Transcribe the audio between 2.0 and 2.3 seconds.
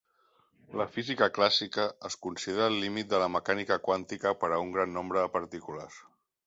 es